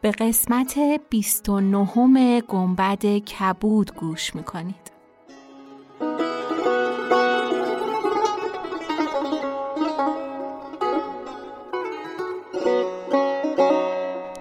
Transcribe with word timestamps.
به 0.00 0.10
قسمت 0.10 0.78
29 1.10 2.40
گنبد 2.40 3.06
کبود 3.06 3.94
گوش 3.94 4.34
می‌کنید. 4.34 4.92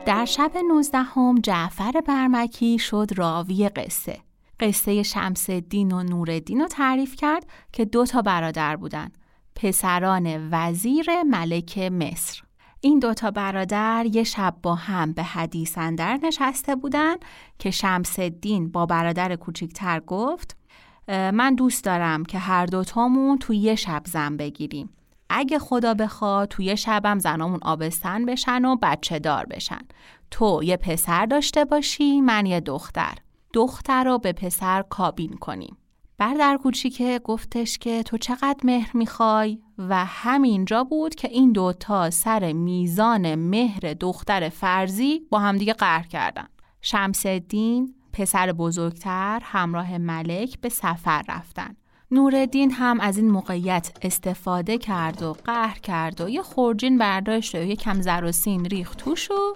در 0.05 0.25
شب 0.25 0.51
نوزدهم 0.67 1.39
جعفر 1.39 2.01
برمکی 2.07 2.79
شد 2.79 3.07
راوی 3.15 3.69
قصه. 3.69 4.19
قصه 4.59 5.03
شمس 5.03 5.49
دین 5.49 5.91
و 5.91 6.03
نوردین 6.03 6.61
رو 6.61 6.67
تعریف 6.67 7.15
کرد 7.15 7.45
که 7.73 7.85
دو 7.85 8.05
تا 8.05 8.21
برادر 8.21 8.75
بودن 8.75 9.11
پسران 9.55 10.49
وزیر 10.51 11.23
ملک 11.23 11.77
مصر. 11.77 12.41
این 12.85 12.99
دوتا 12.99 13.31
برادر 13.31 14.05
یه 14.11 14.23
شب 14.23 14.55
با 14.63 14.75
هم 14.75 15.13
به 15.13 15.23
حدیث 15.23 15.77
اندر 15.77 16.19
نشسته 16.23 16.75
بودن 16.75 17.15
که 17.59 17.71
شمس 17.71 18.19
دین 18.19 18.71
با 18.71 18.85
برادر 18.85 19.35
کوچیکتر 19.35 19.99
گفت 19.99 20.57
من 21.07 21.55
دوست 21.55 21.83
دارم 21.83 22.25
که 22.25 22.39
هر 22.39 22.65
دوتامون 22.65 23.37
توی 23.37 23.57
یه 23.57 23.75
شب 23.75 24.01
زن 24.05 24.37
بگیریم. 24.37 24.89
اگه 25.29 25.59
خدا 25.59 25.93
بخواد 25.93 26.47
توی 26.47 26.77
شبم 26.77 27.19
زنامون 27.19 27.59
آبستن 27.61 28.25
بشن 28.25 28.65
و 28.65 28.75
بچه 28.81 29.19
دار 29.19 29.45
بشن. 29.45 29.81
تو 30.31 30.61
یه 30.63 30.77
پسر 30.77 31.25
داشته 31.25 31.65
باشی 31.65 32.21
من 32.21 32.45
یه 32.45 32.59
دختر. 32.59 33.15
دختر 33.53 34.03
رو 34.03 34.17
به 34.17 34.33
پسر 34.33 34.81
کابین 34.89 35.33
کنیم. 35.33 35.77
بردر 36.17 36.57
کوچیکه 36.57 37.19
گفتش 37.23 37.77
که 37.77 38.03
تو 38.03 38.17
چقدر 38.17 38.59
مهر 38.63 38.97
می‌خوای؟ 38.97 39.59
و 39.77 40.05
همینجا 40.05 40.83
بود 40.83 41.15
که 41.15 41.27
این 41.27 41.51
دوتا 41.51 42.09
سر 42.09 42.53
میزان 42.53 43.35
مهر 43.35 43.93
دختر 43.93 44.49
فرزی 44.49 45.21
با 45.29 45.39
همدیگه 45.39 45.73
قهر 45.73 46.07
کردن. 46.07 46.47
شمس 46.81 47.25
الدین 47.25 47.95
پسر 48.13 48.51
بزرگتر 48.51 49.41
همراه 49.43 49.97
ملک 49.97 50.59
به 50.59 50.69
سفر 50.69 51.23
رفتن. 51.29 51.75
نوردین 52.11 52.71
هم 52.71 52.99
از 52.99 53.17
این 53.17 53.31
موقعیت 53.31 53.97
استفاده 54.01 54.77
کرد 54.77 55.23
و 55.23 55.33
قهر 55.33 55.79
کرد 55.79 56.21
و 56.21 56.29
یه 56.29 56.41
خورجین 56.41 56.97
برداشت 56.97 57.55
و 57.55 57.57
یه 57.57 57.75
کم 57.75 58.01
زر 58.01 58.23
و 58.23 58.31
سین 58.31 58.65
ریخت 58.65 58.97
توش 58.97 59.31
و 59.31 59.55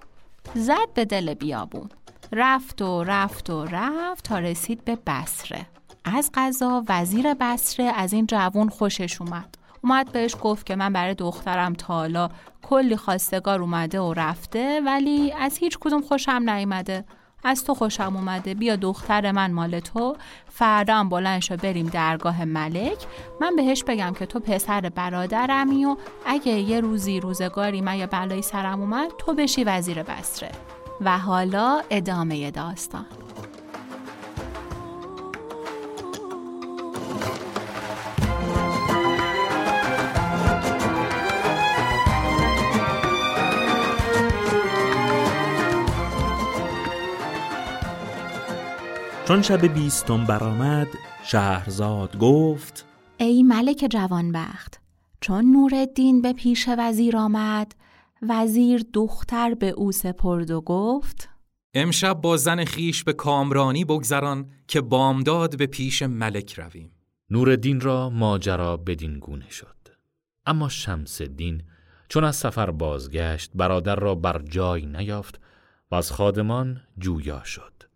زد 0.55 0.94
به 0.94 1.05
دل 1.05 1.33
بیابون. 1.33 1.89
رفت 2.31 2.81
و 2.81 3.03
رفت 3.03 3.49
و 3.49 3.66
رفت 3.66 4.23
تا 4.23 4.39
رسید 4.39 4.85
به 4.85 4.97
بسره 5.07 5.66
از 6.05 6.31
قضا 6.33 6.83
وزیر 6.89 7.33
بسره 7.33 7.86
از 7.86 8.14
این 8.14 8.25
جوون 8.28 8.69
خوشش 8.69 9.22
اومد. 9.22 9.55
اومد 9.81 10.11
بهش 10.11 10.36
گفت 10.41 10.66
که 10.66 10.75
من 10.75 10.94
برای 10.94 11.14
دخترم 11.14 11.73
تالا 11.73 12.30
کلی 12.61 12.95
خواستگار 12.95 13.61
اومده 13.61 14.00
و 14.00 14.14
رفته 14.14 14.81
ولی 14.86 15.31
از 15.31 15.58
هیچ 15.58 15.78
کدوم 15.79 16.01
خوشم 16.01 16.50
نیومده. 16.50 17.06
از 17.44 17.63
تو 17.63 17.73
خوشم 17.73 18.16
اومده. 18.16 18.53
بیا 18.53 18.75
دختر 18.75 19.31
من 19.31 19.51
مال 19.51 19.79
تو. 19.79 20.16
فردا 20.50 20.96
هم 20.96 21.09
بلند 21.09 21.41
شو 21.41 21.57
بریم 21.57 21.85
درگاه 21.85 22.46
ملک. 22.46 22.97
من 23.41 23.56
بهش 23.56 23.84
بگم 23.84 24.13
که 24.19 24.25
تو 24.25 24.40
پسر 24.40 24.81
برادرمی 24.81 25.85
و 25.85 25.96
اگه 26.25 26.52
یه 26.52 26.79
روزی 26.79 27.19
روزگاری 27.19 27.81
من 27.81 27.97
یا 27.97 28.07
بلایی 28.07 28.41
سرم 28.41 28.81
اومد 28.81 29.12
تو 29.18 29.34
بشی 29.34 29.63
وزیر 29.63 30.03
بسره 30.03 30.52
و 31.02 31.18
حالا 31.18 31.81
ادامه 31.90 32.52
داستان. 32.52 33.06
چون 49.29 49.41
شب 49.41 49.66
بیستم 49.66 50.25
برآمد 50.25 50.88
شهرزاد 51.23 52.17
گفت 52.17 52.85
ای 53.17 53.44
ملک 53.44 53.88
جوانبخت 53.90 54.81
چون 55.22 55.51
نورالدین 55.51 56.22
به 56.22 56.34
پیش 56.34 56.69
وزیر 56.78 57.17
آمد 57.17 57.75
وزیر 58.22 58.85
دختر 58.94 59.53
به 59.53 59.69
او 59.69 59.91
سپرد 59.91 60.51
و 60.51 60.62
گفت 60.62 61.29
امشب 61.73 62.22
با 62.22 62.38
زن 62.38 62.66
خیش 62.66 63.03
به 63.03 63.13
کامرانی 63.13 63.85
بگذران 63.85 64.50
که 64.67 64.81
بامداد 64.81 65.57
به 65.57 65.67
پیش 65.67 66.01
ملک 66.01 66.53
رویم. 66.53 66.91
نورالدین 67.29 67.81
را 67.81 68.09
ماجرا 68.09 68.78
بدین 68.78 69.19
گونه 69.19 69.50
شد. 69.50 69.78
اما 70.46 70.69
شمس 70.69 71.22
دین 71.22 71.63
چون 72.07 72.23
از 72.23 72.35
سفر 72.35 72.72
بازگشت 72.72 73.51
برادر 73.56 73.96
را 73.96 74.16
بر 74.16 74.41
جای 74.41 74.85
نیافت 74.85 75.40
و 75.91 75.96
از 75.96 76.11
خادمان 76.11 76.81
جویا 76.97 77.44
شد. 77.44 77.88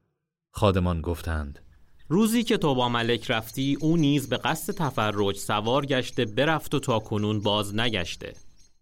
خادمان 0.55 1.01
گفتند 1.01 1.59
روزی 2.07 2.43
که 2.43 2.57
تو 2.57 2.75
با 2.75 2.89
ملک 2.89 3.31
رفتی 3.31 3.77
او 3.81 3.97
نیز 3.97 4.29
به 4.29 4.37
قصد 4.37 4.73
تفرج 4.73 5.37
سوار 5.37 5.85
گشته 5.85 6.25
برفت 6.25 6.75
و 6.75 6.79
تا 6.79 6.99
کنون 6.99 7.41
باز 7.41 7.75
نگشته. 7.75 8.33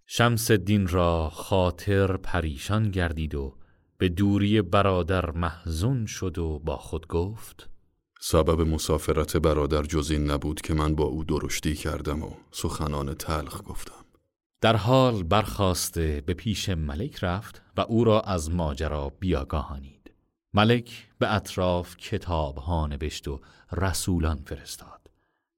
شمس 0.07 0.51
الدین 0.51 0.87
را 0.87 1.29
خاطر 1.29 2.17
پریشان 2.17 2.91
گردید 2.91 3.35
و 3.35 3.55
به 3.97 4.09
دوری 4.09 4.61
برادر 4.61 5.31
محزون 5.31 6.05
شد 6.05 6.37
و 6.37 6.59
با 6.59 6.77
خود 6.77 7.07
گفت 7.07 7.69
سبب 8.21 8.61
مسافرت 8.61 9.37
برادر 9.37 9.83
جز 9.83 10.11
این 10.11 10.31
نبود 10.31 10.61
که 10.61 10.73
من 10.73 10.95
با 10.95 11.03
او 11.03 11.23
درشتی 11.23 11.75
کردم 11.75 12.23
و 12.23 12.31
سخنان 12.51 13.13
تلخ 13.13 13.61
گفتم. 13.65 14.05
در 14.61 14.75
حال 14.75 15.23
برخواسته 15.23 16.23
به 16.25 16.33
پیش 16.33 16.69
ملک 16.69 17.23
رفت 17.23 17.61
و 17.77 17.81
او 17.81 18.03
را 18.03 18.21
از 18.21 18.51
ماجرا 18.51 19.09
بیاگاهانید. 19.19 20.00
ملک 20.53 21.09
به 21.19 21.35
اطراف 21.35 21.97
کتاب 21.97 22.57
ها 22.57 22.87
نوشت 22.87 23.27
و 23.27 23.41
رسولان 23.71 24.41
فرستاد. 24.45 25.11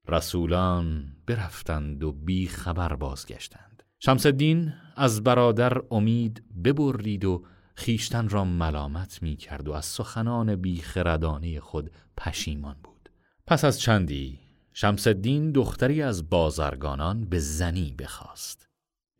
رسولان 0.08 1.16
برفتند 1.26 2.04
و 2.04 2.12
بی 2.12 2.48
خبر 2.48 2.96
بازگشتند. 2.96 3.82
شمس 4.00 4.26
الدین 4.26 4.72
از 4.96 5.22
برادر 5.22 5.82
امید 5.90 6.44
ببرید 6.64 7.24
و 7.24 7.44
خیشتن 7.74 8.28
را 8.28 8.44
ملامت 8.44 9.22
می 9.22 9.36
کرد 9.36 9.68
و 9.68 9.72
از 9.72 9.84
سخنان 9.84 10.56
بیخردانه 10.56 11.60
خود 11.60 11.90
پشیمان 12.16 12.76
بود. 12.84 13.08
پس 13.46 13.64
از 13.64 13.80
چندی 13.80 14.40
شمس 14.72 15.06
الدین 15.06 15.52
دختری 15.52 16.02
از 16.02 16.30
بازرگانان 16.30 17.24
به 17.24 17.38
زنی 17.38 17.94
بخواست. 17.98 18.68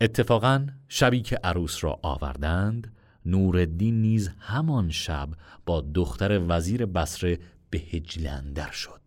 اتفاقا 0.01 0.67
شبی 0.89 1.23
که 1.23 1.37
عروس 1.37 1.85
را 1.85 2.01
آوردند 2.03 2.97
نورالدین 3.27 4.01
نیز 4.01 4.31
همان 4.39 4.91
شب 4.91 5.29
با 5.67 5.81
دختر 5.81 6.41
وزیر 6.49 6.87
بسره 6.87 7.39
به 7.71 7.79
هجلندر 7.79 8.71
شد. 8.71 9.01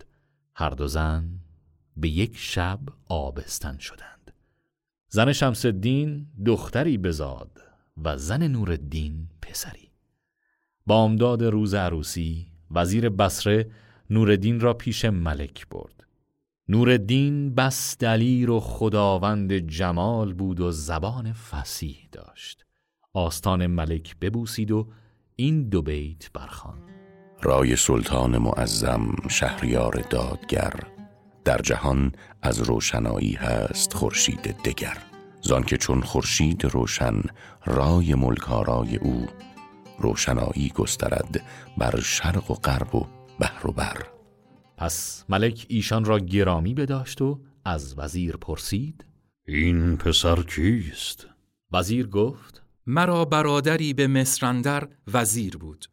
هر 0.56 0.70
دو 0.70 0.88
زن 0.88 1.30
به 1.98 2.10
یک 2.10 2.38
شب 2.38 2.80
آبستن 3.06 3.78
شدند. 3.78 4.34
زن 5.10 5.34
شمس 5.34 5.66
دختری 6.46 6.98
بزاد 6.98 7.62
و 8.04 8.18
زن 8.18 8.48
نورالدین 8.48 9.28
پسری. 9.42 9.92
بامداد 10.86 11.44
روز 11.44 11.74
عروسی 11.74 12.48
وزیر 12.72 13.10
بسره 13.10 13.72
نورالدین 14.10 14.60
را 14.60 14.74
پیش 14.74 15.06
ملک 15.06 15.68
برد. 15.68 16.08
نورالدین 16.70 17.56
بس 17.56 17.98
دلیر 17.98 18.50
و 18.50 18.60
خداوند 18.60 19.54
جمال 19.54 20.34
بود 20.34 20.60
و 20.60 20.72
زبان 20.72 21.34
فسیح 21.34 22.08
داشت. 22.12 22.66
آستان 23.18 23.68
ملک 23.68 24.16
ببوسید 24.20 24.72
و 24.72 24.88
این 25.36 25.70
دو 25.70 25.82
بیت 25.82 26.32
برخان 26.34 26.78
رای 27.42 27.76
سلطان 27.76 28.38
معظم 28.38 29.16
شهریار 29.30 30.06
دادگر 30.10 30.74
در 31.46 31.58
جهان 31.58 32.12
از 32.42 32.62
روشنایی 32.62 33.34
هست 33.34 33.94
خورشید 33.94 34.42
دگر. 34.42 34.98
که 35.68 35.78
چون 35.78 36.02
خورشید 36.02 36.66
روشن 36.66 37.22
رای 37.66 38.16
ملکارای 38.16 38.98
او 38.98 39.26
روشنایی 40.00 40.70
گسترد 40.76 41.44
بر 41.78 42.00
شرق 42.00 42.52
و 42.52 42.54
غرب 42.54 42.96
و 42.96 43.08
بحر 43.40 43.68
و 43.68 43.72
بر. 43.72 43.98
پس 44.78 45.26
ملک 45.30 45.66
ایشان 45.70 46.06
را 46.06 46.20
گرامی 46.20 46.74
بداشت 46.74 47.22
و 47.22 47.40
از 47.66 47.96
وزیر 47.98 48.38
پرسید 48.38 49.06
این 49.48 49.98
پسر 49.98 50.44
کیست؟ 50.44 51.28
وزیر 51.72 52.08
گفت 52.08 52.57
مرا 52.88 53.26
برادری 53.26 53.94
به 53.94 54.08
مصرندر 54.08 54.88
وزیر 55.14 55.58
بود 55.58 55.86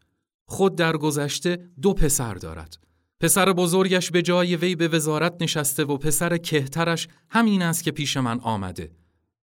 خود 0.47 0.77
در 0.77 0.97
گذشته 0.97 1.71
دو 1.83 1.95
پسر 1.95 2.35
دارد. 2.35 2.79
پسر 3.21 3.53
بزرگش 3.53 4.11
به 4.11 4.23
جای 4.23 4.57
وی 4.57 4.75
به 4.75 4.89
وزارت 4.89 5.37
نشسته 5.41 5.85
و 5.85 5.97
پسر 5.97 6.37
کهترش 6.37 7.09
همین 7.31 7.63
است 7.63 7.85
که 7.85 7.91
پیش 7.91 8.17
من 8.17 8.41
آمده. 8.41 8.93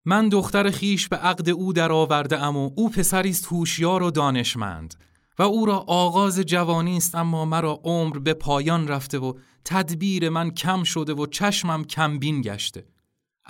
من 0.05 0.29
دختر 0.29 0.71
خیش 0.71 1.07
به 1.07 1.15
عقد 1.15 1.49
او 1.49 1.73
در 1.73 1.91
آورده 1.91 2.43
ام 2.43 2.57
و 2.57 2.71
او 2.75 2.89
پسری 2.89 3.29
است 3.29 3.45
هوشیار 3.45 4.03
و 4.03 4.11
دانشمند 4.11 4.95
و 5.39 5.43
او 5.43 5.65
را 5.65 5.77
آغاز 5.77 6.39
جوانی 6.39 6.97
است 6.97 7.15
اما 7.15 7.45
مرا 7.45 7.79
عمر 7.83 8.19
به 8.19 8.33
پایان 8.33 8.87
رفته 8.87 9.19
و 9.19 9.33
تدبیر 9.65 10.29
من 10.29 10.51
کم 10.51 10.83
شده 10.83 11.13
و 11.13 11.25
چشمم 11.25 11.83
کمبین 11.83 12.41
گشته. 12.41 12.85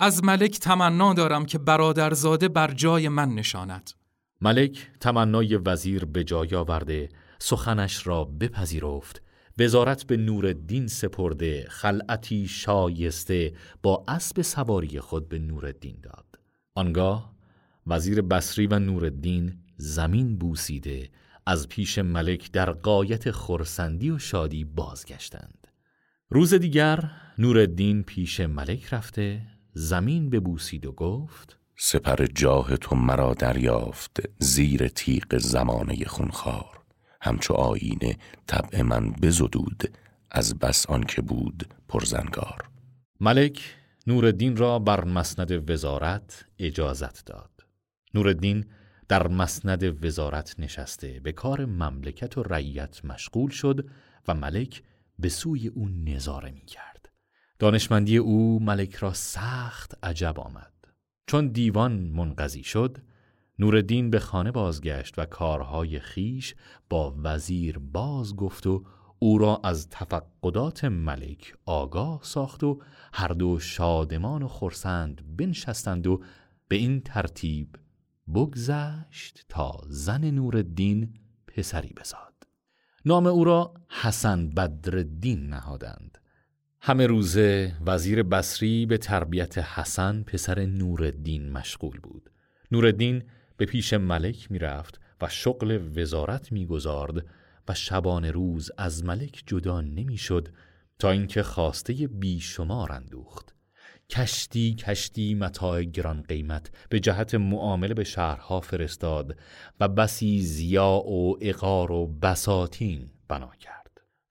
از 0.02 0.24
ملک 0.24 0.58
تمنا 0.58 1.14
دارم 1.14 1.46
که 1.46 1.58
برادرزاده 1.58 2.48
بر 2.48 2.70
جای 2.70 3.08
من 3.08 3.28
نشاند. 3.28 3.90
ملک 4.40 4.90
تمنای 5.00 5.56
وزیر 5.56 6.04
به 6.04 6.24
جای 6.24 6.54
آورده 6.54 7.08
سخنش 7.38 8.06
را 8.06 8.24
بپذیرفت. 8.24 9.22
وزارت 9.58 10.04
به 10.04 10.16
نورالدین 10.16 10.86
سپرده 10.86 11.66
خلعتی 11.70 12.48
شایسته 12.48 13.52
با 13.82 14.04
اسب 14.08 14.42
سواری 14.42 15.00
خود 15.00 15.28
به 15.28 15.38
نورالدین 15.38 15.96
داد. 16.02 16.26
آنگاه 16.74 17.34
وزیر 17.86 18.22
بصری 18.22 18.66
و 18.66 18.78
نورالدین 18.78 19.58
زمین 19.76 20.38
بوسیده 20.38 21.10
از 21.46 21.68
پیش 21.68 21.98
ملک 21.98 22.52
در 22.52 22.70
قایت 22.72 23.30
خورسندی 23.30 24.10
و 24.10 24.18
شادی 24.18 24.64
بازگشتند. 24.64 25.66
روز 26.30 26.54
دیگر 26.54 27.10
نورالدین 27.38 28.02
پیش 28.02 28.40
ملک 28.40 28.94
رفته. 28.94 29.40
زمین 29.74 30.30
ببوسید 30.30 30.86
و 30.86 30.92
گفت 30.92 31.58
سپر 31.76 32.26
جاه 32.26 32.76
تو 32.76 32.96
مرا 32.96 33.34
دریافت 33.34 34.20
زیر 34.38 34.88
تیغ 34.88 35.38
زمانه 35.38 36.04
خونخوار. 36.04 36.80
همچو 37.22 37.54
آینه 37.54 38.16
طبع 38.46 38.82
من 38.82 39.10
بزدود 39.10 39.96
از 40.30 40.58
بس 40.58 40.86
که 41.08 41.22
بود 41.22 41.74
پرزنگار. 41.88 42.68
ملک 43.20 43.76
نورالدین 44.06 44.56
را 44.56 44.78
بر 44.78 45.04
مسند 45.04 45.70
وزارت 45.70 46.44
اجازت 46.58 47.24
داد. 47.24 47.50
نورالدین 48.14 48.64
در 49.08 49.28
مسند 49.28 50.04
وزارت 50.04 50.54
نشسته 50.58 51.20
به 51.20 51.32
کار 51.32 51.64
مملکت 51.64 52.38
و 52.38 52.42
رعیت 52.42 53.04
مشغول 53.04 53.50
شد 53.50 53.88
و 54.28 54.34
ملک 54.34 54.82
به 55.18 55.28
سوی 55.28 55.68
او 55.68 55.88
نظاره 55.88 56.50
می 56.50 56.64
کرد. 56.64 56.89
دانشمندی 57.60 58.16
او 58.16 58.60
ملک 58.62 58.94
را 58.94 59.12
سخت 59.12 59.98
عجب 60.02 60.40
آمد. 60.40 60.72
چون 61.26 61.48
دیوان 61.48 61.92
منقضی 61.92 62.62
شد، 62.62 62.98
نوردین 63.58 64.10
به 64.10 64.18
خانه 64.18 64.50
بازگشت 64.50 65.18
و 65.18 65.24
کارهای 65.24 65.98
خیش 65.98 66.54
با 66.90 67.14
وزیر 67.22 67.78
باز 67.78 68.36
گفت 68.36 68.66
و 68.66 68.84
او 69.18 69.38
را 69.38 69.60
از 69.64 69.88
تفقدات 69.88 70.84
ملک 70.84 71.54
آگاه 71.66 72.20
ساخت 72.22 72.64
و 72.64 72.80
هر 73.12 73.28
دو 73.28 73.58
شادمان 73.58 74.42
و 74.42 74.48
خرسند 74.48 75.36
بنشستند 75.36 76.06
و 76.06 76.22
به 76.68 76.76
این 76.76 77.00
ترتیب 77.00 77.76
بگذشت 78.34 79.44
تا 79.48 79.80
زن 79.88 80.30
نورالدین 80.30 81.14
پسری 81.46 81.92
بزاد 81.96 82.46
نام 83.04 83.26
او 83.26 83.44
را 83.44 83.74
حسن 83.88 84.50
بدرالدین 84.50 85.46
نهادند 85.46 86.19
همه 86.82 87.06
روزه 87.06 87.72
وزیر 87.86 88.22
بصری 88.22 88.86
به 88.86 88.98
تربیت 88.98 89.58
حسن 89.58 90.22
پسر 90.22 90.64
نورالدین 90.64 91.52
مشغول 91.52 92.00
بود. 92.00 92.30
نورالدین 92.72 93.22
به 93.56 93.66
پیش 93.66 93.92
ملک 93.92 94.50
می‌رفت 94.52 95.00
و 95.20 95.28
شغل 95.28 95.98
وزارت 95.98 96.52
می‌گذارد 96.52 97.26
و 97.68 97.74
شبان 97.74 98.24
روز 98.24 98.70
از 98.78 99.04
ملک 99.04 99.42
جدا 99.46 99.80
نمی‌شد 99.80 100.48
تا 100.98 101.10
اینکه 101.10 101.42
خواسته 101.42 101.92
بیشمار 101.92 102.92
اندوخت. 102.92 103.54
کشتی 104.10 104.74
کشتی 104.74 105.34
متاع 105.34 105.82
گران 105.82 106.22
قیمت 106.22 106.70
به 106.88 107.00
جهت 107.00 107.34
معامله 107.34 107.94
به 107.94 108.04
شهرها 108.04 108.60
فرستاد 108.60 109.36
و 109.80 109.88
بسی 109.88 110.42
زیا 110.42 110.90
و 110.90 111.36
اقار 111.40 111.92
و 111.92 112.06
بساتین 112.06 113.10
بنا 113.28 113.50
کرد. 113.60 113.79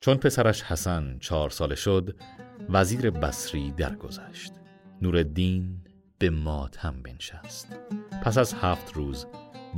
چون 0.01 0.17
پسرش 0.17 0.63
حسن 0.63 1.17
چهار 1.19 1.49
ساله 1.49 1.75
شد 1.75 2.15
وزیر 2.69 3.09
بصری 3.09 3.71
درگذشت. 3.71 4.53
نورالدین 5.01 5.81
به 6.17 6.29
ماتم 6.29 7.01
بنشست. 7.01 7.67
پس 8.23 8.37
از 8.37 8.53
هفت 8.53 8.93
روز 8.93 9.25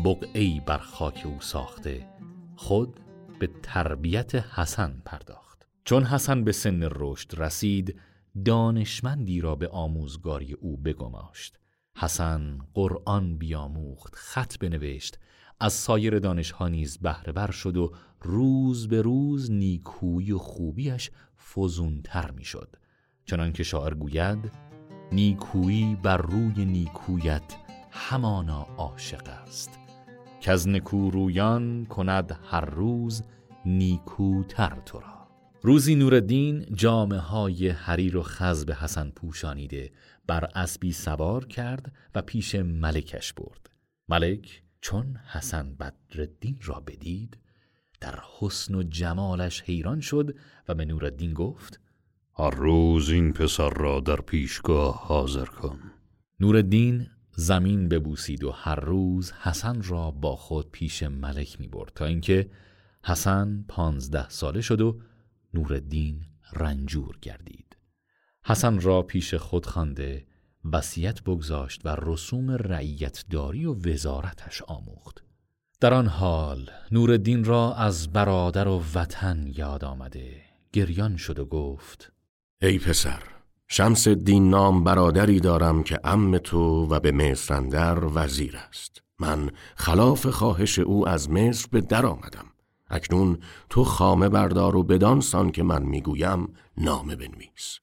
بقعی 0.05 0.61
بر 0.65 0.77
خاک 0.77 1.21
او 1.25 1.41
ساخته 1.41 2.07
خود 2.55 2.99
به 3.39 3.49
تربیت 3.63 4.35
حسن 4.35 5.01
پرداخت. 5.05 5.67
چون 5.85 6.03
حسن 6.03 6.43
به 6.43 6.51
سن 6.51 6.89
رشد 6.91 7.41
رسید 7.41 7.99
دانشمندی 8.45 9.41
را 9.41 9.55
به 9.55 9.67
آموزگاری 9.67 10.53
او 10.53 10.77
بگماشت. 10.77 11.59
حسن 11.97 12.57
قرآن 12.73 13.37
بیاموخت 13.37 14.15
خط 14.15 14.57
بنوشت 14.57 15.19
از 15.61 15.73
سایر 15.73 16.19
دانشها 16.19 16.67
نیز 16.67 16.97
بهره 16.97 17.51
شد 17.51 17.77
و 17.77 17.91
روز 18.21 18.87
به 18.87 19.01
روز 19.01 19.51
نیکویی 19.51 20.31
و 20.31 20.37
خوبیش 20.37 21.11
فزونتر 21.53 22.31
می‌شد. 22.31 22.75
چنانکه 23.25 23.63
شاعر 23.63 23.93
گوید 23.93 24.51
نیکویی 25.11 25.97
بر 26.03 26.17
روی 26.17 26.65
نیکویت 26.65 27.55
همانا 27.91 28.61
عاشق 28.77 29.29
است. 29.29 29.79
که 30.41 30.51
از 30.51 30.67
نکورویان 30.67 31.85
کند 31.85 32.39
هر 32.43 32.65
روز 32.65 33.23
نیکوتر 33.65 34.81
تو 34.85 34.99
را. 34.99 35.27
روزی 35.61 35.95
نوردین 35.95 36.65
جامعه 36.73 37.19
های 37.19 37.69
حریر 37.69 38.17
و 38.17 38.23
خز 38.23 38.65
به 38.65 38.75
حسن 38.75 39.09
پوشانیده 39.09 39.91
بر 40.27 40.49
اسبی 40.55 40.91
سوار 40.91 41.45
کرد 41.45 41.91
و 42.15 42.21
پیش 42.21 42.55
ملکش 42.55 43.33
برد. 43.33 43.69
ملک 44.09 44.63
چون 44.81 45.17
حسن 45.31 45.75
بدردین 45.75 46.59
را 46.61 46.79
بدید 46.79 47.37
در 48.01 48.19
حسن 48.39 48.75
و 48.75 48.83
جمالش 48.83 49.61
حیران 49.61 49.99
شد 50.01 50.35
و 50.67 50.75
به 50.75 50.85
نوردین 50.85 51.33
گفت 51.33 51.79
هر 52.37 52.49
روز 52.49 53.09
این 53.09 53.33
پسر 53.33 53.69
را 53.69 53.99
در 53.99 54.15
پیشگاه 54.15 55.07
حاضر 55.07 55.45
کن. 55.45 55.79
نوردین 56.39 57.07
زمین 57.35 57.89
ببوسید 57.89 58.43
و 58.43 58.51
هر 58.51 58.79
روز 58.79 59.31
حسن 59.31 59.81
را 59.81 60.11
با 60.11 60.35
خود 60.35 60.71
پیش 60.71 61.03
ملک 61.03 61.59
می 61.59 61.67
برد 61.67 61.91
تا 61.95 62.05
اینکه 62.05 62.49
حسن 63.03 63.65
پانزده 63.67 64.29
ساله 64.29 64.61
شد 64.61 64.81
و 64.81 64.99
نوردین 65.53 66.25
رنجور 66.53 67.17
گردید. 67.21 67.77
حسن 68.43 68.79
را 68.79 69.01
پیش 69.01 69.33
خود 69.33 69.65
خوانده 69.65 70.25
وصیت 70.73 71.23
بگذاشت 71.23 71.81
و 71.85 71.95
رسوم 72.01 72.51
رعیتداری 72.51 73.65
و 73.65 73.73
وزارتش 73.73 74.61
آموخت. 74.61 75.23
در 75.79 75.93
آن 75.93 76.07
حال 76.07 76.69
نوردین 76.91 77.43
را 77.43 77.73
از 77.75 78.13
برادر 78.13 78.67
و 78.67 78.83
وطن 78.95 79.47
یاد 79.55 79.85
آمده. 79.85 80.41
گریان 80.73 81.17
شد 81.17 81.39
و 81.39 81.45
گفت 81.45 82.11
ای 82.61 82.79
پسر 82.79 83.23
شمس 83.67 84.07
دین 84.07 84.49
نام 84.49 84.83
برادری 84.83 85.39
دارم 85.39 85.83
که 85.83 85.99
ام 86.03 86.37
تو 86.37 86.87
و 86.89 86.99
به 86.99 87.11
مصر 87.11 87.99
وزیر 88.03 88.57
است. 88.57 89.01
من 89.19 89.49
خلاف 89.75 90.27
خواهش 90.27 90.79
او 90.79 91.07
از 91.07 91.29
مصر 91.29 91.67
به 91.71 91.81
در 91.81 92.05
آمدم. 92.05 92.45
اکنون 92.89 93.37
تو 93.69 93.83
خامه 93.83 94.29
بردار 94.29 94.75
و 94.75 94.83
بدانسان 94.83 95.51
که 95.51 95.63
من 95.63 95.83
می‌گویم 95.83 96.53
نامه 96.77 97.15
بنویس. 97.15 97.79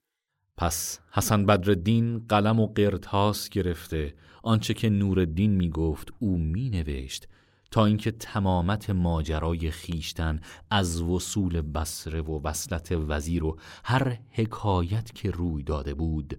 پس 0.59 0.99
حسن 1.11 1.47
بدردین 1.47 2.19
قلم 2.19 2.61
و 2.61 2.67
قرتاس 2.67 3.49
گرفته 3.49 4.15
آنچه 4.43 4.75
که 4.75 4.91
نورالدین 4.91 5.51
می‌گفت 5.51 6.13
او 6.19 6.39
مینوشت 6.39 7.29
تا 7.71 7.85
اینکه 7.85 8.11
تمامت 8.11 8.91
ماجرای 8.91 9.71
خیشتن 9.71 10.41
از 10.71 11.01
وصول 11.01 11.61
بسره 11.61 12.21
و 12.21 12.41
وصلت 12.45 12.93
وزیر 12.93 13.45
و 13.45 13.59
هر 13.85 14.19
حکایت 14.31 15.15
که 15.15 15.31
روی 15.31 15.63
داده 15.63 15.95
بود 15.95 16.39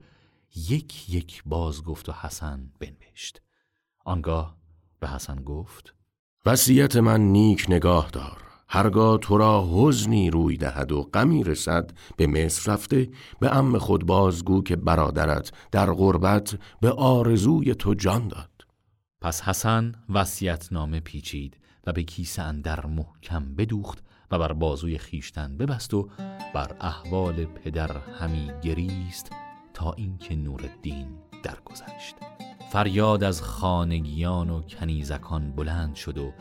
یک 0.69 1.09
یک 1.09 1.43
باز 1.45 1.83
گفت 1.83 2.09
و 2.09 2.11
حسن 2.11 2.71
بنوشت. 2.79 3.41
آنگاه 4.05 4.57
به 4.99 5.09
حسن 5.09 5.35
گفت 5.35 5.93
وصیت 6.45 6.95
من 6.95 7.21
نیک 7.21 7.65
نگاه 7.69 8.09
دار. 8.09 8.48
هرگاه 8.71 9.17
تو 9.17 9.37
را 9.37 9.67
حزنی 9.73 10.29
روی 10.29 10.57
دهد 10.57 10.91
و 10.91 11.03
غمی 11.03 11.43
رسد 11.43 11.91
به 12.17 12.27
مصر 12.27 12.73
رفته 12.73 13.09
به 13.39 13.55
ام 13.55 13.77
خود 13.77 14.05
بازگو 14.05 14.63
که 14.63 14.75
برادرت 14.75 15.51
در 15.71 15.93
غربت 15.93 16.57
به 16.81 16.91
آرزوی 16.91 17.75
تو 17.75 17.93
جان 17.93 18.27
داد. 18.27 18.49
پس 19.21 19.41
حسن 19.41 19.91
نامه 20.71 20.99
پیچید 20.99 21.57
و 21.87 21.93
به 21.93 22.03
کیسه 22.03 22.41
اندر 22.41 22.85
محکم 22.85 23.55
بدوخت 23.55 24.03
و 24.31 24.39
بر 24.39 24.53
بازوی 24.53 24.97
خیشتن 24.97 25.57
ببست 25.57 25.93
و 25.93 26.09
بر 26.53 26.75
احوال 26.81 27.45
پدر 27.45 27.97
همی 28.19 28.51
گریست 28.61 29.31
تا 29.73 29.93
اینکه 29.93 30.35
نورالدین 30.35 31.07
درگذشت. 31.43 32.15
فریاد 32.71 33.23
از 33.23 33.41
خانگیان 33.41 34.49
و 34.49 34.61
کنیزکان 34.61 35.51
بلند 35.51 35.95
شد 35.95 36.17
و 36.17 36.33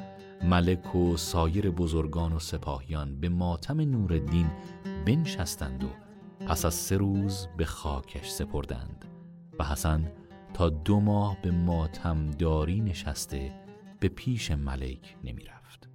ملک 0.44 0.94
و 0.94 1.16
سایر 1.16 1.70
بزرگان 1.70 2.32
و 2.32 2.38
سپاهیان 2.38 3.20
به 3.20 3.28
ماتم 3.28 3.80
نوردین 3.80 4.50
بنشستند 5.06 5.84
و 5.84 5.88
پس 6.46 6.64
از 6.64 6.74
سه 6.74 6.96
روز 6.96 7.48
به 7.56 7.64
خاکش 7.64 8.28
سپردند 8.30 9.04
و 9.58 9.64
حسن 9.64 10.12
تا 10.54 10.68
دو 10.68 11.00
ماه 11.00 11.36
به 11.42 11.50
ماتم 11.50 12.30
داری 12.30 12.80
نشسته 12.80 13.52
به 14.00 14.08
پیش 14.08 14.50
ملک 14.50 15.16
نمی 15.24 15.44
رفت. 15.44 15.88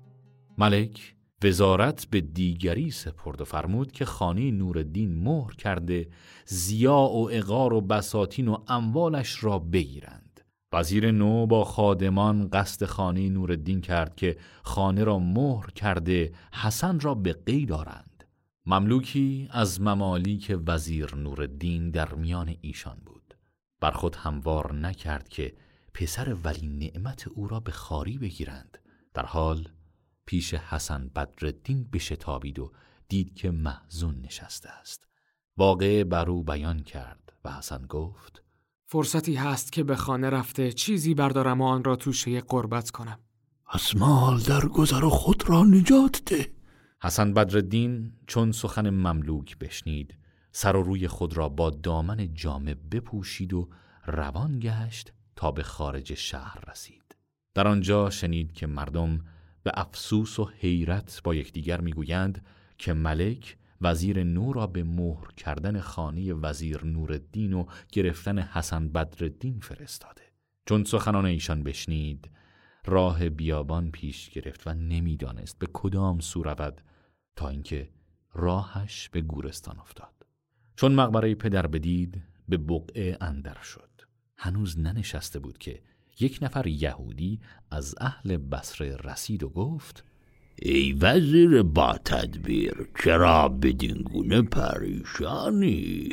ملک 0.58 1.16
وزارت 1.44 2.08
به 2.10 2.22
دیگری 2.22 2.92
سپرد 2.92 3.42
و 3.42 3.46
فرمود 3.46 3.92
که 3.92 4.06
خانه 4.06 4.52
نوردین 4.52 5.24
مهر 5.24 5.56
کرده 5.56 6.08
زیا 6.46 7.00
و 7.00 7.32
اقار 7.32 7.74
و 7.74 7.82
بساتین 7.82 8.48
و 8.48 8.58
اموالش 8.68 9.44
را 9.44 9.60
بگیرند 9.60 10.23
وزیر 10.74 11.12
نو 11.12 11.46
با 11.46 11.64
خادمان 11.64 12.50
قصد 12.50 12.86
خانه 12.86 13.30
نوردین 13.30 13.82
کرد 13.82 14.16
که 14.16 14.38
خانه 14.64 15.04
را 15.04 15.20
مهر 15.20 15.72
کرده 15.72 16.34
حسن 16.52 17.00
را 17.00 17.16
به 17.16 17.34
قی 17.34 17.66
دارند. 17.66 18.24
مملوکی 18.66 19.48
از 19.52 19.82
ممالیک 19.82 20.58
وزیر 20.68 21.16
نوردین 21.16 21.90
در 21.92 22.14
میان 22.14 22.56
ایشان 22.62 22.98
بود. 23.06 23.38
بر 23.80 23.92
خود 23.92 24.16
هموار 24.16 24.74
نکرد 24.74 25.30
که 25.30 25.54
پسر 25.94 26.38
ولی 26.44 26.68
نعمت 26.68 27.28
او 27.28 27.48
را 27.48 27.60
به 27.60 27.72
خاری 27.72 28.18
بگیرند. 28.18 28.78
در 29.14 29.26
حال 29.26 29.68
پیش 30.26 30.54
حسن 30.54 31.12
بدردین 31.16 31.90
بشتابید 31.94 32.60
و 32.60 32.72
دید 33.08 33.36
که 33.36 33.52
محزون 33.52 34.22
نشسته 34.22 34.70
است. 34.70 35.08
واقع 35.58 36.04
بر 36.04 36.30
او 36.30 36.44
بیان 36.44 36.80
کرد 36.80 37.34
و 37.46 37.52
حسن 37.52 37.86
گفت 37.88 38.43
فرصتی 38.86 39.36
هست 39.36 39.72
که 39.72 39.84
به 39.84 39.96
خانه 39.96 40.30
رفته 40.30 40.72
چیزی 40.72 41.14
بردارم 41.14 41.62
و 41.62 41.66
آن 41.66 41.84
را 41.84 41.96
توشه 41.96 42.42
قربت 42.42 42.92
کنم. 42.92 43.20
از 43.70 43.98
مال 43.98 44.40
در 44.40 44.66
گذر 44.66 45.02
خود 45.02 45.50
را 45.50 45.64
نجات 45.64 46.22
ده. 46.26 46.52
حسن 47.02 47.34
بدردین 47.34 48.14
چون 48.28 48.52
سخن 48.52 48.90
مملوک 48.90 49.58
بشنید 49.58 50.18
سر 50.52 50.76
و 50.76 50.84
روی 50.84 51.08
خود 51.08 51.38
را 51.38 51.50
با 51.50 51.70
دامن 51.70 52.34
جامه 52.34 52.76
بپوشید 52.76 53.54
و 53.54 53.70
روان 54.06 54.60
گشت 54.60 55.14
تا 55.36 55.52
به 55.52 55.64
خارج 55.64 56.14
شهر 56.14 56.64
رسید. 56.72 57.16
در 57.54 57.68
آنجا 57.68 58.10
شنید 58.10 58.54
که 58.54 58.68
مردم 58.68 59.20
به 59.64 59.72
افسوس 59.74 60.40
و 60.40 60.50
حیرت 60.60 61.22
با 61.24 61.36
یکدیگر 61.36 61.82
می‌گویند 61.82 62.46
که 62.78 62.94
ملک 62.94 63.58
وزیر 63.82 64.24
نو 64.24 64.54
را 64.54 64.68
به 64.68 64.84
مهر 64.84 65.28
کردن 65.38 65.80
خانه 65.80 66.34
وزیر 66.34 66.86
نورالدین 66.86 67.54
و 67.54 67.66
گرفتن 67.92 68.40
حسن 68.40 68.88
بدردین 68.90 69.60
فرستاده. 69.60 70.22
چون 70.66 70.84
سخنان 70.84 71.26
ایشان 71.26 71.64
بشنید 71.64 72.30
راه 72.86 73.30
بیابان 73.30 73.92
پیش 73.92 74.30
گرفت 74.30 74.68
و 74.68 74.74
نمی‌دانست 74.74 75.60
به 75.60 75.68
کدام 75.74 76.20
سو 76.20 76.44
رود 76.44 76.82
تا 77.36 77.50
اینکه 77.50 77.90
راهش 78.34 79.10
به 79.10 79.22
گورستان 79.22 79.80
افتاد. 79.80 80.14
چون 80.76 80.96
مقبره 80.96 81.36
پدر 81.36 81.68
بدید 81.68 82.24
به 82.50 82.58
بقعه 82.58 83.18
اندر 83.22 83.62
شد. 83.62 83.90
هنوز 84.38 84.80
ننشسته 84.80 85.40
بود 85.40 85.58
که 85.58 85.82
یک 86.20 86.40
نفر 86.42 86.68
یهودی 86.68 87.40
از 87.72 87.96
اهل 87.98 88.38
بصره 88.38 88.96
رسید 88.96 89.44
و 89.44 89.50
گفت 89.50 90.06
ای 90.62 90.94
وزیر 90.94 91.64
با 91.64 91.98
تدبیر 92.06 92.90
چرا 93.04 93.50
بدینگونه 93.50 94.42
پریشانی؟ 94.42 96.10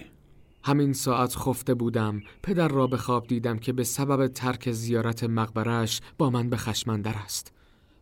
همین 0.64 0.92
ساعت 0.92 1.36
خفته 1.36 1.74
بودم. 1.74 2.22
پدر 2.42 2.68
را 2.68 2.86
به 2.86 2.96
خواب 2.96 3.26
دیدم 3.26 3.58
که 3.58 3.72
به 3.72 3.84
سبب 3.84 4.26
ترک 4.26 4.72
زیارت 4.72 5.24
مقبرش 5.24 6.00
با 6.18 6.30
من 6.30 6.50
به 6.50 6.56
خشمندر 6.56 7.14
است. 7.24 7.52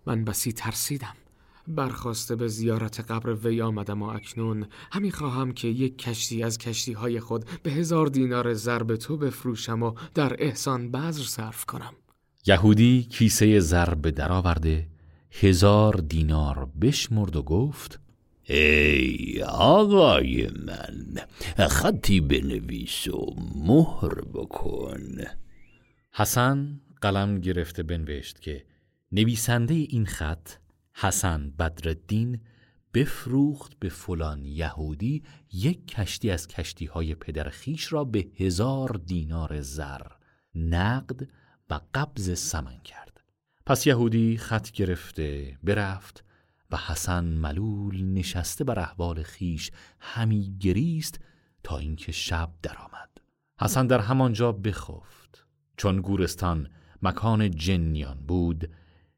من 0.06 0.24
بسی 0.24 0.52
ترسیدم. 0.52 1.14
برخواسته 1.68 2.36
به 2.36 2.48
زیارت 2.48 3.00
قبر 3.00 3.34
وی 3.34 3.62
آمدم 3.62 4.02
و 4.02 4.06
اکنون 4.06 4.66
همین 4.92 5.10
خواهم 5.10 5.52
که 5.52 5.68
یک 5.68 5.98
کشتی 5.98 6.42
از 6.42 6.58
کشتی 6.58 6.92
های 6.92 7.20
خود 7.20 7.44
به 7.62 7.70
هزار 7.70 8.06
دینار 8.06 8.54
زر 8.54 8.82
به 8.82 8.96
تو 8.96 9.16
بفروشم 9.16 9.82
و 9.82 9.94
در 10.14 10.36
احسان 10.38 10.90
بذر 10.90 11.22
صرف 11.22 11.64
کنم. 11.64 11.92
یهودی 12.46 13.02
کیسه 13.02 13.60
زر 13.60 13.94
به 13.94 14.10
درآورده 14.10 14.86
هزار 15.30 15.94
دینار 15.94 16.70
بشمرد 16.80 17.36
و 17.36 17.42
گفت 17.42 18.00
ای 18.50 19.42
آقای 19.48 20.48
من 20.66 21.16
خطی 21.68 22.20
بنویس 22.20 23.08
و 23.08 23.34
مهر 23.54 24.14
بکن. 24.14 25.16
حسن 26.12 26.80
قلم 27.00 27.40
گرفته 27.40 27.82
بنوشت 27.82 28.40
که 28.40 28.64
نویسنده 29.12 29.74
این 29.74 30.06
خط 30.06 30.50
حسن 30.94 31.50
بدردین 31.58 32.40
بفروخت 32.94 33.78
به 33.78 33.88
فلان 33.88 34.44
یهودی 34.44 35.22
یک 35.52 35.88
کشتی 35.88 36.30
از 36.30 36.48
کشتی 36.48 36.86
های 36.86 37.14
پدر 37.14 37.48
خیش 37.48 37.92
را 37.92 38.04
به 38.04 38.26
هزار 38.36 39.00
دینار 39.06 39.60
زر 39.60 40.02
نقد 40.54 41.28
و 41.70 41.80
قبض 41.94 42.38
سمن 42.38 42.78
کرد. 42.84 43.17
پس 43.68 43.86
یهودی 43.86 44.36
خط 44.36 44.70
گرفته 44.70 45.58
برفت 45.62 46.24
و 46.70 46.76
حسن 46.76 47.24
ملول 47.24 48.04
نشسته 48.04 48.64
بر 48.64 48.78
احوال 48.78 49.22
خیش 49.22 49.70
همی 50.00 50.56
گریست 50.60 51.20
تا 51.62 51.78
اینکه 51.78 52.12
شب 52.12 52.50
درآمد. 52.62 53.10
حسن 53.60 53.86
در 53.86 53.98
همانجا 53.98 54.52
بخفت. 54.52 55.46
چون 55.76 56.00
گورستان 56.00 56.68
مکان 57.02 57.50
جنیان 57.50 58.18
بود 58.28 58.70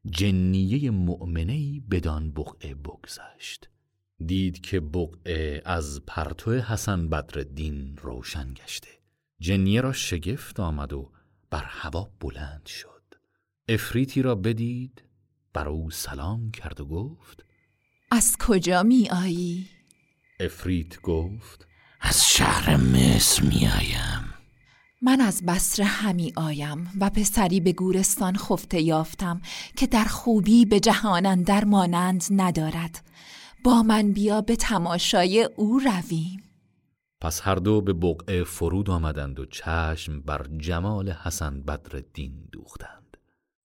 جنیه 0.05 0.91
مؤمنهی 0.91 1.83
بدان 1.91 2.31
بقعه 2.31 2.75
بگذشت. 2.75 3.69
دید 4.25 4.61
که 4.61 4.79
بقعه 4.79 5.61
از 5.65 6.01
پرتو 6.07 6.51
حسن 6.51 7.09
بدردین 7.09 7.97
روشن 7.97 8.53
گشته. 8.53 8.89
جنیه 9.39 9.81
را 9.81 9.93
شگفت 9.93 10.59
آمد 10.59 10.93
و 10.93 11.11
بر 11.49 11.63
هوا 11.63 12.11
بلند 12.19 12.65
شد. 12.65 13.00
افریتی 13.73 14.21
را 14.21 14.35
بدید 14.35 15.03
بر 15.53 15.69
او 15.69 15.91
سلام 15.91 16.51
کرد 16.51 16.81
و 16.81 16.85
گفت 16.85 17.45
از 18.11 18.37
کجا 18.37 18.83
می 18.83 19.09
آیی؟ 19.09 19.67
افریت 20.39 21.01
گفت 21.01 21.67
از 22.01 22.29
شهر 22.29 22.77
مصر 22.77 23.43
می 23.43 23.67
آیم 23.67 24.33
من 25.01 25.21
از 25.21 25.45
بسره 25.45 25.85
همی 25.85 26.33
آیم 26.35 26.91
و 26.99 27.09
پسری 27.09 27.59
به 27.59 27.73
گورستان 27.73 28.37
خفته 28.37 28.81
یافتم 28.81 29.41
که 29.75 29.87
در 29.87 30.05
خوبی 30.05 30.65
به 30.65 30.79
جهان 30.79 31.43
در 31.43 31.63
مانند 31.63 32.23
ندارد. 32.31 33.03
با 33.63 33.83
من 33.83 34.11
بیا 34.11 34.41
به 34.41 34.55
تماشای 34.55 35.49
او 35.55 35.79
رویم. 35.79 36.43
پس 37.21 37.41
هر 37.43 37.55
دو 37.55 37.81
به 37.81 37.93
بقعه 37.93 38.43
فرود 38.43 38.89
آمدند 38.89 39.39
و 39.39 39.45
چشم 39.45 40.21
بر 40.21 40.47
جمال 40.57 41.09
حسن 41.09 41.61
بدردین 41.61 42.47
دوختند. 42.51 43.00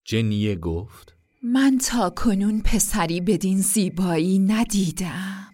جنیه 0.09 0.55
گفت 0.55 1.15
من 1.43 1.77
تا 1.77 2.09
کنون 2.09 2.61
پسری 2.61 3.21
بدین 3.21 3.61
زیبایی 3.61 4.39
ندیدم. 4.39 5.47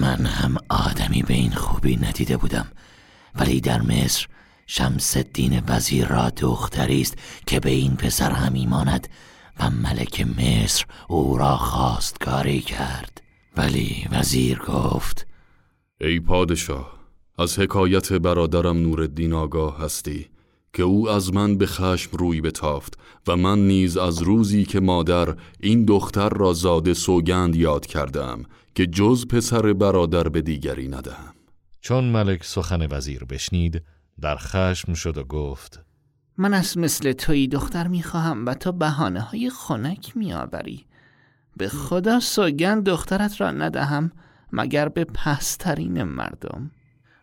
من 0.00 0.26
هم 0.26 0.56
آدمی 0.68 1.22
به 1.22 1.34
این 1.34 1.50
خوبی 1.50 1.96
ندیده 1.96 2.36
بودم 2.36 2.66
ولی 3.34 3.60
در 3.60 3.82
مصر 3.82 4.26
شمس 4.66 5.16
الدین 5.16 5.62
وزیر 5.68 6.06
را 6.06 6.30
دختری 6.30 7.00
است 7.00 7.14
که 7.46 7.60
به 7.60 7.70
این 7.70 7.96
پسر 7.96 8.30
همی 8.30 8.66
ماند 8.66 9.08
و 9.60 9.70
ملک 9.70 10.20
مصر 10.20 10.84
او 11.08 11.38
را 11.38 11.56
خواستگاری 11.56 12.60
کرد. 12.60 13.22
ولی 13.56 14.08
وزیر 14.12 14.58
گفت 14.58 15.26
ای 16.00 16.20
پادشاه 16.20 17.00
از 17.38 17.58
حکایت 17.58 18.12
برادرم 18.12 18.76
نورالدین 18.76 19.32
آگاه 19.32 19.80
هستی؟ 19.80 20.35
که 20.76 20.82
او 20.82 21.08
از 21.10 21.34
من 21.34 21.58
به 21.58 21.66
خشم 21.66 22.16
روی 22.16 22.40
بتافت 22.40 22.98
و 23.26 23.36
من 23.36 23.66
نیز 23.66 23.96
از 23.96 24.22
روزی 24.22 24.64
که 24.64 24.80
مادر 24.80 25.36
این 25.60 25.84
دختر 25.84 26.28
را 26.28 26.52
زاده 26.52 26.94
سوگند 26.94 27.56
یاد 27.56 27.86
کردم 27.86 28.42
که 28.74 28.86
جز 28.86 29.26
پسر 29.26 29.72
برادر 29.72 30.28
به 30.28 30.42
دیگری 30.42 30.88
ندهم. 30.88 31.34
چون 31.80 32.04
ملک 32.04 32.44
سخن 32.44 32.86
وزیر 32.90 33.24
بشنید 33.24 33.82
در 34.20 34.36
خشم 34.36 34.94
شد 34.94 35.18
و 35.18 35.24
گفت 35.24 35.82
من 36.38 36.54
از 36.54 36.78
مثل 36.78 37.12
توی 37.12 37.48
دختر 37.48 37.88
می‌خواهم 37.88 38.46
و 38.46 38.54
تو 38.54 38.72
بحانه 38.72 39.20
های 39.20 39.50
خنک 39.50 40.16
میآوری. 40.16 40.86
به 41.56 41.68
خدا 41.68 42.20
سوگند 42.20 42.84
دخترت 42.84 43.40
را 43.40 43.50
ندهم 43.50 44.12
مگر 44.52 44.88
به 44.88 45.04
پسترین 45.04 46.02
مردم. 46.02 46.70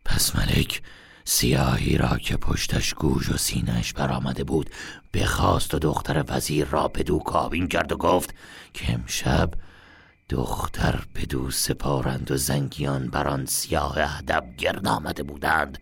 پس 0.06 0.36
ملک 0.36 0.82
سیاهی 1.26 1.98
را 1.98 2.18
که 2.18 2.38
پشتش 2.38 2.94
گوش 2.94 3.30
و 3.30 3.38
سینش 3.38 3.94
برآمده 3.94 4.44
بود 4.44 4.70
بخواست 5.14 5.74
و 5.74 5.80
دختر 5.80 6.24
وزیر 6.28 6.66
را 6.66 6.88
به 6.88 7.04
دو 7.04 7.20
کابین 7.20 7.68
کرد 7.68 7.92
و 7.92 7.98
گفت 7.98 8.36
که 8.74 8.94
امشب 8.94 9.54
دختر 10.30 11.04
دو 11.30 11.52
سپارند 11.52 12.32
و 12.32 12.38
زنگیان 12.38 13.08
بر 13.08 13.28
آن 13.28 13.46
سیاه 13.46 14.18
ادب 14.18 14.46
گرد 14.58 14.88
آمده 14.88 15.24
بودند 15.24 15.78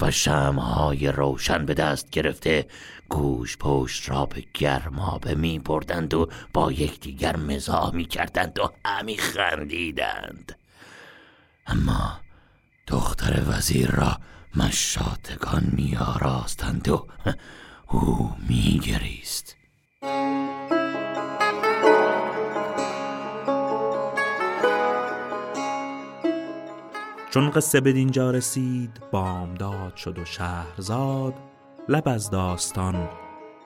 و 0.00 0.10
شمهای 0.10 1.08
روشن 1.08 1.66
به 1.66 1.74
دست 1.74 2.10
گرفته 2.10 2.66
گوش 3.08 3.56
پشت 3.56 4.10
را 4.10 4.26
به 4.26 4.44
گرمابه 4.54 5.34
می 5.34 5.58
بردند 5.58 6.14
و 6.14 6.28
با 6.52 6.72
یکدیگر 6.72 7.36
مزاح 7.36 7.94
می 7.94 8.04
کردند 8.04 8.58
و 8.58 8.72
همی 8.84 9.16
خندیدند. 9.16 10.58
اما 11.66 12.20
دختر 12.86 13.42
وزیر 13.46 13.90
را 13.90 14.16
مشاتگان 14.56 15.64
می 15.72 15.96
آراستند 15.96 16.88
و 16.88 17.06
او 17.88 18.30
می 18.48 18.80
گریست 18.84 19.56
چون 27.30 27.50
قصه 27.50 27.80
به 27.80 27.92
دینجا 27.92 28.30
رسید 28.30 29.00
بامداد 29.12 29.96
شد 29.96 30.18
و 30.18 30.24
شهرزاد 30.24 31.34
لب 31.88 32.08
از 32.08 32.30
داستان 32.30 33.08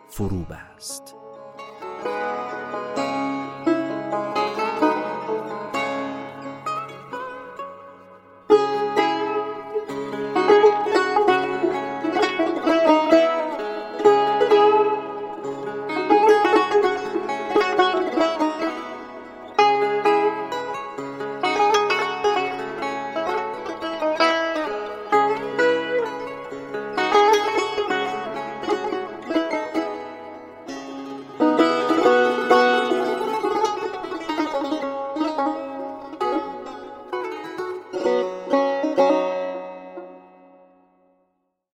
فرو 0.08 0.44
بست 0.44 1.19